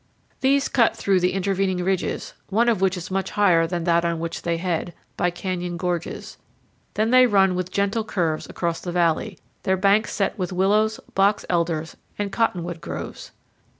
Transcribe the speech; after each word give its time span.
These 0.39 0.67
cut 0.67 0.95
through 0.95 1.19
the 1.19 1.33
intervening 1.33 1.83
ridges, 1.83 2.33
one 2.49 2.69
of 2.69 2.81
which 2.81 2.97
is 2.97 3.11
much 3.11 3.29
higher 3.29 3.67
than 3.67 3.83
that 3.83 4.03
on 4.03 4.19
which 4.19 4.41
they 4.41 4.57
head, 4.57 4.95
by 5.15 5.29
canyon 5.29 5.77
gorges; 5.77 6.39
then 6.95 7.11
they 7.11 7.27
run 7.27 7.53
with 7.53 7.69
gentle 7.69 8.03
curves 8.03 8.49
across 8.49 8.81
the 8.81 8.91
valley, 8.91 9.37
their 9.61 9.77
banks 9.77 10.11
set 10.11 10.39
with 10.39 10.51
willows, 10.51 10.99
box 11.13 11.45
elders, 11.51 11.97
and 12.17 12.31
cottonwood 12.31 12.81
groves. 12.81 13.29